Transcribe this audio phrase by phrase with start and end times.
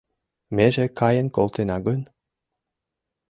[0.55, 2.01] Меже каен колтена гын